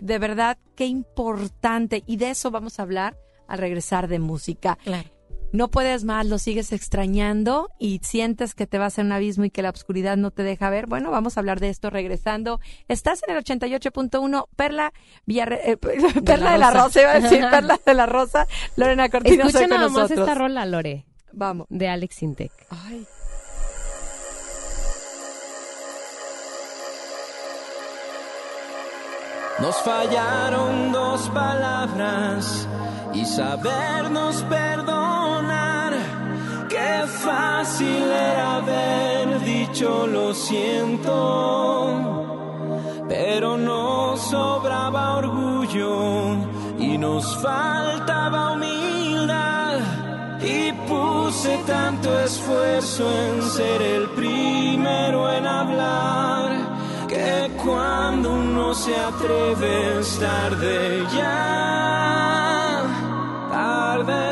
[0.00, 2.04] De verdad, qué importante.
[2.06, 4.78] Y de eso vamos a hablar al regresar de música.
[4.84, 5.10] Claro.
[5.52, 9.50] No puedes más, lo sigues extrañando y sientes que te vas a un abismo y
[9.50, 10.86] que la oscuridad no te deja ver.
[10.86, 12.58] Bueno, vamos a hablar de esto regresando.
[12.88, 14.92] Estás en el 88.1, Perla
[15.26, 15.76] Villarre- eh,
[16.24, 16.84] Perla de la Rosa.
[16.84, 18.46] Rosa, iba a decir Perla de la Rosa,
[18.76, 21.04] Lorena Cortina Escucha nada más esta rola, Lore.
[21.32, 21.66] Vamos.
[21.70, 22.52] De Alex Sintek.
[22.70, 23.06] Ay.
[29.60, 32.66] Nos fallaron dos palabras
[33.14, 35.01] y sabernos perdonar.
[37.06, 41.08] Fácil era haber dicho lo siento,
[43.08, 46.36] pero no sobraba orgullo
[46.78, 49.80] y nos faltaba humildad
[50.42, 56.52] y puse tanto esfuerzo en ser el primero en hablar
[57.08, 62.82] que cuando uno se atreve es tarde ya,
[63.50, 64.31] tarde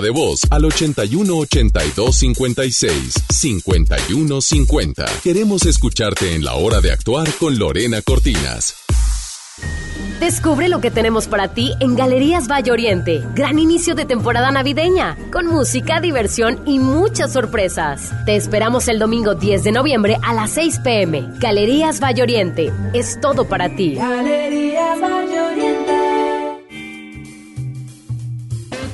[0.00, 5.04] nota de voz al 81 82 56 51 50.
[5.22, 8.74] Queremos escucharte en la hora de actuar con Lorena Cortinas.
[10.20, 13.22] Descubre lo que tenemos para ti en Galerías Valle Oriente.
[13.34, 18.12] Gran inicio de temporada navideña, con música, diversión y muchas sorpresas.
[18.26, 21.26] Te esperamos el domingo 10 de noviembre a las 6 pm.
[21.38, 22.70] Galerías Valle Oriente.
[22.92, 23.94] Es todo para ti.
[23.94, 24.49] Galerías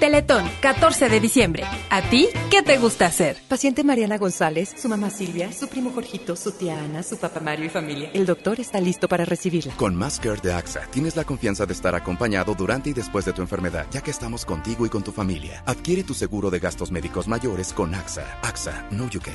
[0.00, 1.64] Teletón, 14 de diciembre.
[1.90, 3.36] ¿A ti qué te gusta hacer?
[3.48, 7.66] Paciente Mariana González, su mamá Silvia, su primo Jorgito, su tía Ana, su papá Mario
[7.66, 8.10] y familia.
[8.12, 9.74] El doctor está listo para recibirla.
[9.76, 13.32] Con Más Care de AXA tienes la confianza de estar acompañado durante y después de
[13.32, 15.62] tu enfermedad, ya que estamos contigo y con tu familia.
[15.66, 18.38] Adquiere tu seguro de gastos médicos mayores con AXA.
[18.42, 19.34] AXA, no you can.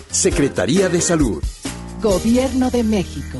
[0.11, 1.41] Secretaría de Salud.
[2.01, 3.39] Gobierno de México.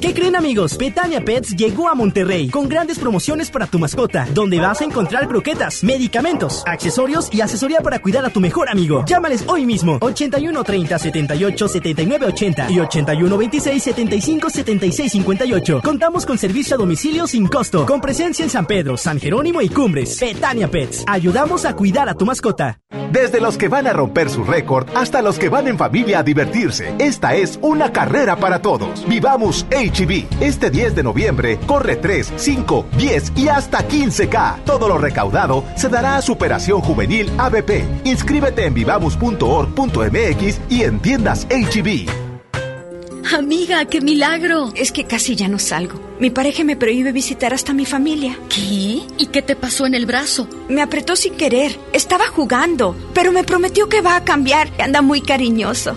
[0.00, 0.76] ¿Qué creen amigos?
[0.76, 5.28] Petania Pets llegó a Monterrey con grandes promociones para tu mascota, donde vas a encontrar
[5.28, 9.04] croquetas, medicamentos, accesorios y asesoría para cuidar a tu mejor amigo.
[9.06, 15.80] Llámales hoy mismo 81 30 78 79 80 y 81 26 75 76 58.
[15.84, 19.68] Contamos con servicio a domicilio sin costo, con presencia en San Pedro, San Jerónimo y
[19.68, 20.18] Cumbres.
[20.18, 22.80] Petania Pets, ayudamos a cuidar a tu mascota.
[23.12, 26.22] Desde los que van a romper su récord hasta los que van en familia a
[26.22, 29.06] divertirse, esta es una carrera para todos.
[29.08, 30.26] Vivamos HB.
[30.40, 34.64] Este 10 de noviembre corre 3, 5, 10 y hasta 15K.
[34.64, 37.84] Todo lo recaudado se dará a Superación Juvenil ABP.
[38.04, 42.30] Inscríbete en vivamos.org.mx y en tiendas HB.
[43.32, 44.72] Amiga, qué milagro.
[44.74, 46.00] Es que casi ya no salgo.
[46.18, 48.36] Mi pareja me prohíbe visitar hasta mi familia.
[48.48, 49.02] ¿Qué?
[49.18, 50.48] ¿Y qué te pasó en el brazo?
[50.68, 51.78] Me apretó sin querer.
[51.92, 54.68] Estaba jugando, pero me prometió que va a cambiar.
[54.80, 55.96] Anda muy cariñoso.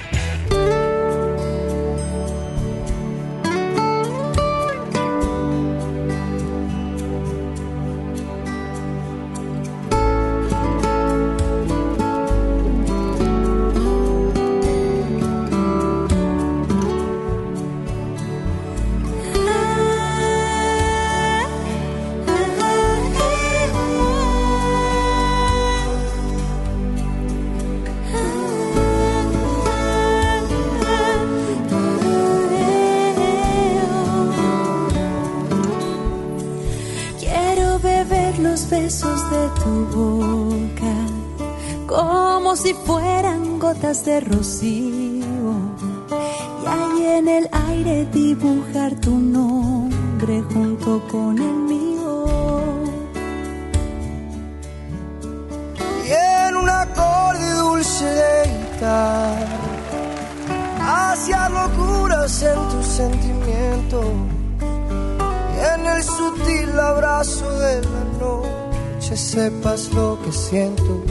[69.11, 71.03] Noche sepas lo que siento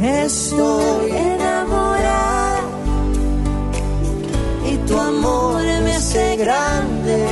[0.00, 2.60] que estoy enamorada
[4.66, 7.26] y tu amor me hace grande.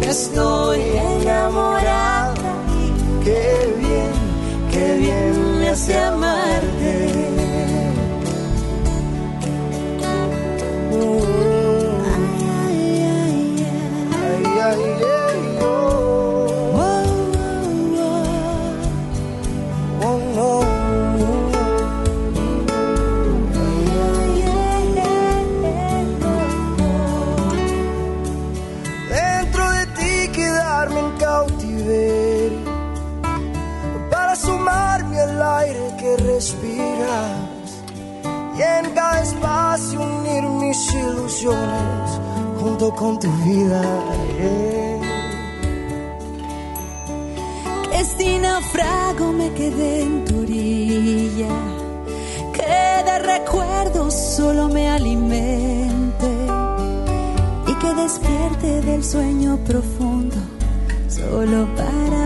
[0.00, 0.80] Que estoy
[1.20, 2.34] enamorada
[3.22, 4.12] qué bien,
[4.72, 6.59] qué bien me hace amarte.
[41.48, 43.82] Junto con tu vida.
[47.90, 51.54] que si naufrago me quedé en tu orilla,
[52.52, 56.30] que de recuerdos solo me alimente
[57.66, 60.36] y que despierte del sueño profundo
[61.08, 62.19] solo para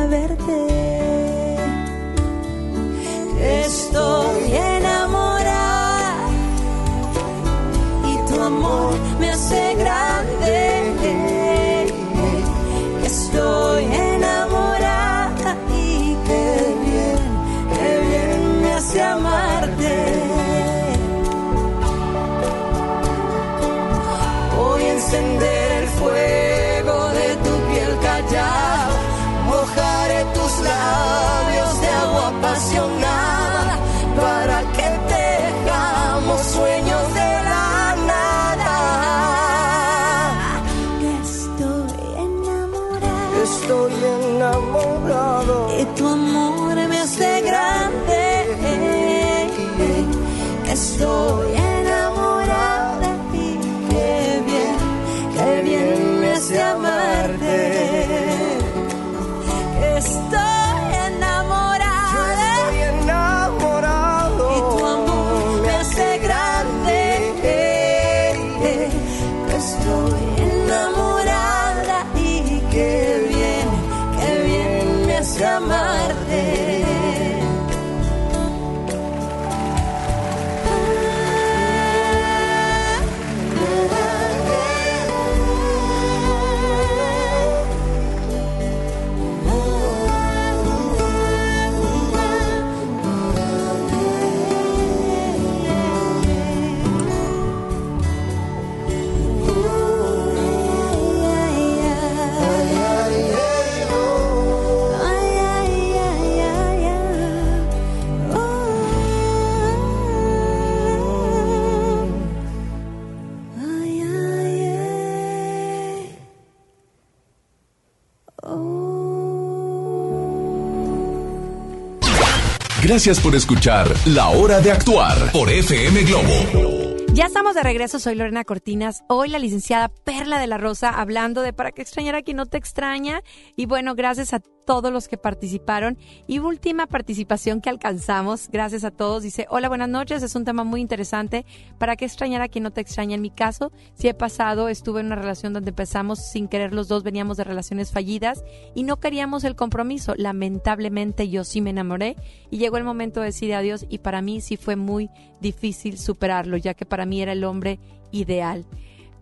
[123.04, 126.94] Gracias por escuchar La Hora de Actuar por FM Globo.
[127.12, 129.04] Ya estamos de regreso, soy Lorena Cortinas.
[129.10, 132.46] Hoy la licenciada Perla de la Rosa hablando de para qué extrañar a quien no
[132.46, 133.22] te extraña.
[133.56, 135.98] Y bueno, gracias a todos los que participaron.
[136.28, 139.24] Y última participación que alcanzamos, gracias a todos.
[139.24, 141.44] Dice, hola, buenas noches, es un tema muy interesante.
[141.78, 143.16] ¿Para qué extrañar a quien no te extraña?
[143.16, 146.86] En mi caso, si he pasado, estuve en una relación donde empezamos sin querer los
[146.86, 150.14] dos, veníamos de relaciones fallidas y no queríamos el compromiso.
[150.16, 152.14] Lamentablemente yo sí me enamoré
[152.52, 155.10] y llegó el momento de decir adiós y para mí sí fue muy
[155.40, 157.80] difícil superarlo, ya que para mí era el hombre
[158.12, 158.64] ideal.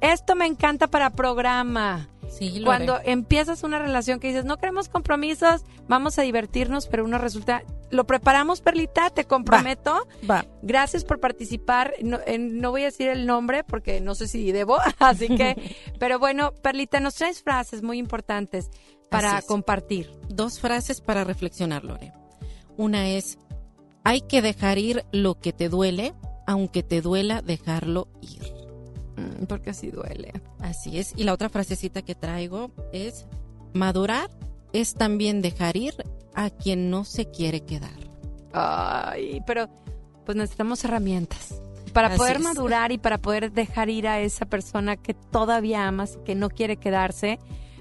[0.03, 2.09] Esto me encanta para programa.
[2.29, 7.19] Sí, Cuando empiezas una relación que dices, no queremos compromisos, vamos a divertirnos, pero uno
[7.19, 10.09] resulta, lo preparamos, Perlita, te comprometo.
[10.29, 10.47] Va.
[10.63, 11.93] Gracias por participar.
[12.03, 15.77] No, eh, no voy a decir el nombre porque no sé si debo, así que,
[16.01, 18.71] pero bueno, Perlita, nos traes frases muy importantes
[19.11, 20.11] para compartir.
[20.29, 22.13] Dos frases para reflexionar, Lore.
[22.77, 23.39] Una es,
[24.05, 26.15] hay que dejar ir lo que te duele,
[26.47, 28.62] aunque te duela dejarlo ir.
[29.17, 30.33] Mm, Porque así duele.
[30.61, 31.13] Así es.
[31.17, 33.27] Y la otra frasecita que traigo es,
[33.75, 34.31] madurar
[34.73, 35.95] es también dejar ir
[36.35, 37.91] a quien no se quiere quedar.
[38.53, 39.69] Ay, pero
[40.25, 41.61] pues necesitamos herramientas
[41.93, 42.43] para Así poder es.
[42.43, 46.77] madurar y para poder dejar ir a esa persona que todavía amas que no quiere
[46.79, 47.39] quedarse.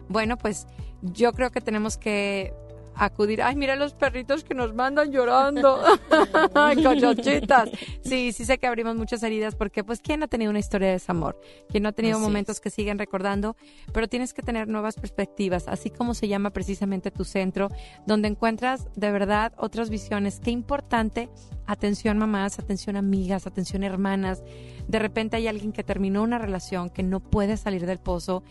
[0.09, 0.67] Bueno, pues
[1.01, 2.53] yo creo que tenemos que
[2.95, 3.41] acudir.
[3.41, 5.81] Ay, mira los perritos que nos mandan llorando.
[6.83, 7.69] Cochochitas.
[8.03, 10.93] Sí, sí sé que abrimos muchas heridas porque pues quién ha tenido una historia de
[10.93, 11.39] desamor,
[11.69, 13.55] quién no ha tenido Así momentos que siguen recordando,
[13.93, 17.69] pero tienes que tener nuevas perspectivas, así como se llama precisamente tu centro,
[18.05, 20.39] donde encuentras de verdad otras visiones.
[20.39, 21.29] Qué importante,
[21.65, 24.43] atención mamás, atención amigas, atención hermanas.
[24.91, 28.43] De repente hay alguien que terminó una relación que no puede salir del pozo,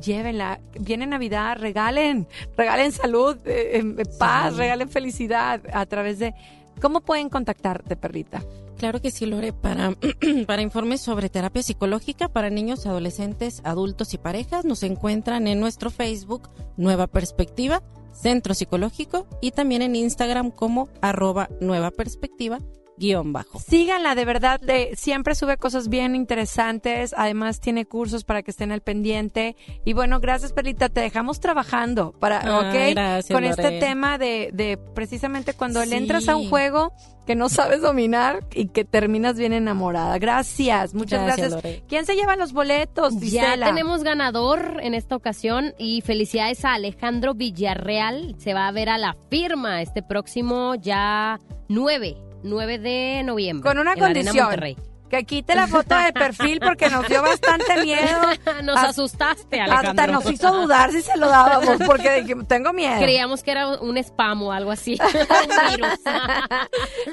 [0.00, 0.60] llévenla.
[0.78, 6.34] Viene Navidad, regalen, regalen salud, eh, eh, paz, regalen felicidad a través de...
[6.80, 8.40] ¿Cómo pueden contactarte, perrita?
[8.76, 9.96] Claro que sí, Lore, para,
[10.46, 15.90] para informes sobre terapia psicológica para niños, adolescentes, adultos y parejas, nos encuentran en nuestro
[15.90, 17.82] Facebook Nueva Perspectiva,
[18.12, 22.60] Centro Psicológico, y también en Instagram como arroba Nueva Perspectiva,
[22.98, 23.58] guion bajo.
[23.60, 28.72] Síganla, de verdad, de, siempre sube cosas bien interesantes, además tiene cursos para que estén
[28.72, 29.56] al pendiente.
[29.84, 32.90] Y bueno, gracias Perlita, te dejamos trabajando para, Ah, ¿ok?
[32.90, 36.92] gracias, Con este tema de, de precisamente cuando le entras a un juego
[37.26, 40.18] que no sabes dominar y que terminas bien enamorada.
[40.18, 41.56] Gracias, muchas Gracias.
[41.86, 43.66] ¿Quién se lleva los boletos, Ya Gisela?
[43.66, 48.34] tenemos ganador en esta ocasión y felicidades a Alejandro Villarreal.
[48.38, 51.38] Se va a ver a la firma este próximo ya
[51.68, 53.68] 9, 9 de noviembre.
[53.68, 54.76] Con una en condición.
[55.08, 58.18] Que quite la foto de perfil porque nos dio bastante miedo.
[58.62, 59.90] Nos Hasta- asustaste, Alejandro.
[59.90, 62.98] Hasta nos hizo dudar si se lo dábamos porque tengo miedo.
[62.98, 64.98] Creíamos que era un spam o algo así.
[65.02, 65.98] un virus.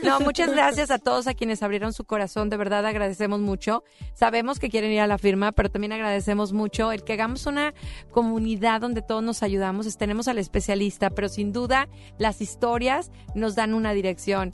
[0.03, 3.83] No, muchas gracias a todos a quienes abrieron su corazón, de verdad agradecemos mucho.
[4.13, 7.73] Sabemos que quieren ir a la firma, pero también agradecemos mucho el que hagamos una
[8.11, 9.97] comunidad donde todos nos ayudamos.
[9.97, 14.53] Tenemos al especialista, pero sin duda las historias nos dan una dirección.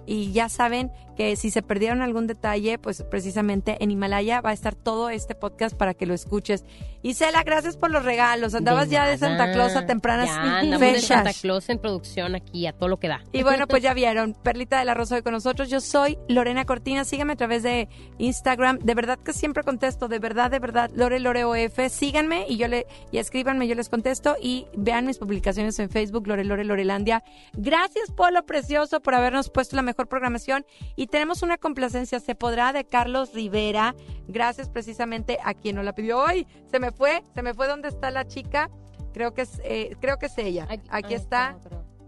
[0.05, 4.53] y ya saben que si se perdieron algún detalle, pues precisamente en Himalaya va a
[4.53, 6.63] estar todo este podcast para que lo escuches.
[7.03, 8.53] Isela, gracias por los regalos.
[8.53, 11.07] Andabas ya de Santa Claus a tempranas Ya andamos de fechas.
[11.07, 13.23] Santa Claus en producción aquí, a todo lo que da.
[13.31, 15.69] Y bueno, pues ya vieron, Perlita de la Rosa hoy con nosotros.
[15.69, 17.03] Yo soy Lorena Cortina.
[17.03, 17.89] Síganme a través de
[18.19, 18.79] Instagram.
[18.79, 21.89] De verdad que siempre contesto, de verdad, de verdad, Lore Lore OF.
[21.89, 26.27] Síganme y yo le y escríbanme, yo les contesto y vean mis publicaciones en Facebook,
[26.27, 27.23] Lore Lore Lorelandia.
[27.53, 30.65] Gracias, Polo Precioso, por habernos puesto la mejor programación.
[30.95, 33.95] Y tenemos una complacencia, se podrá, de Carlos Rivera.
[34.27, 36.25] Gracias precisamente a quien nos la pidió.
[36.25, 36.47] ¡Ay!
[36.69, 38.69] Se me fue, se me fue dónde está la chica.
[39.13, 40.67] Creo que es, eh, creo que es ella.
[40.89, 41.57] Aquí está.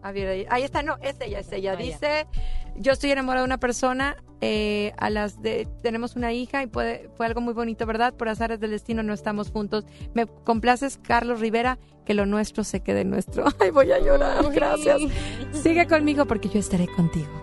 [0.02, 1.78] A ver, ahí, ahí está, no, es ella, es ella.
[1.78, 2.28] Dice,
[2.76, 7.10] yo estoy enamorada de una persona, eh, a las de, tenemos una hija y puede,
[7.16, 8.14] fue algo muy bonito, ¿verdad?
[8.14, 9.86] Por azares del destino no estamos juntos.
[10.14, 13.46] Me complaces, Carlos Rivera, que lo nuestro se quede nuestro.
[13.60, 15.00] Ay, voy a llorar, gracias.
[15.54, 17.43] Sigue conmigo porque yo estaré contigo.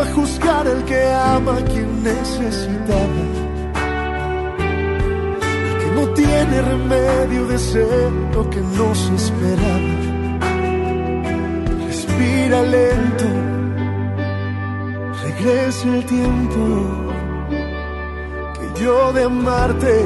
[0.00, 3.22] A juzgar el que ama a quien necesitaba.
[5.68, 9.94] El que no tiene remedio de ser lo que no se esperaba.
[11.86, 13.28] Respira lento,
[15.24, 16.62] regresa el tiempo
[18.56, 20.04] que yo de amarte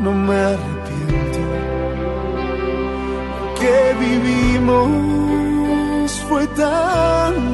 [0.00, 1.40] no me arrepiento.
[3.58, 5.04] Que vivimos
[6.28, 7.53] fue tan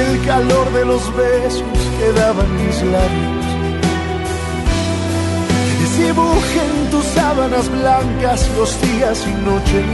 [0.00, 3.44] El calor de los besos que daban mis labios.
[5.80, 9.84] Desdibuje en tus sábanas blancas los días y noches.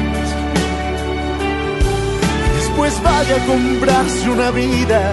[2.57, 5.12] Después vaya a comprarse una vida.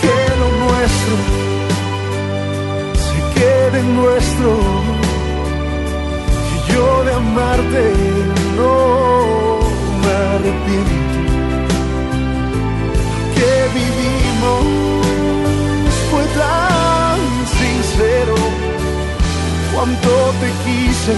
[0.00, 1.44] Que lo nuestro
[3.34, 4.50] quede nuestro.
[6.54, 7.92] Y yo de amarte
[8.56, 9.58] no
[10.02, 11.03] me arrepiento.
[13.36, 14.64] Que vivimos
[16.10, 17.18] fue tan
[17.58, 18.34] sincero.
[19.74, 20.10] Cuánto
[20.40, 21.14] te quise,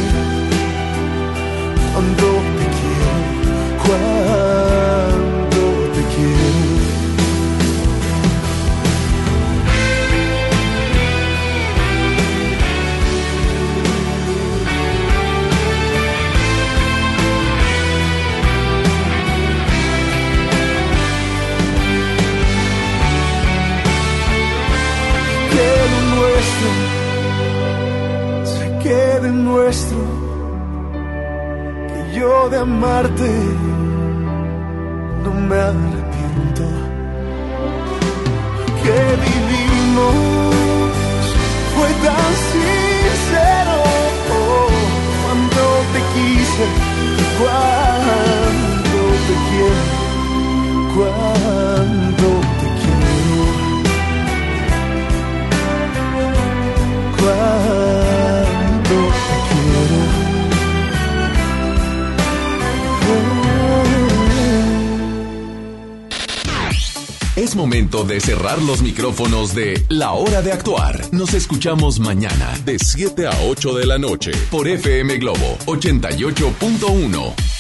[1.93, 2.56] cuánto
[32.51, 33.31] de amarte
[35.25, 36.65] no me arrepiento,
[38.83, 40.15] que vivimos
[41.75, 43.77] fue tan sincero,
[45.23, 46.67] cuando te quise,
[47.41, 49.85] cuando te quiero,
[50.95, 52.46] cuando
[67.57, 71.01] Momento de cerrar los micrófonos de La Hora de Actuar.
[71.11, 77.56] Nos escuchamos mañana de 7 a 8 de la noche por FM Globo 88.1.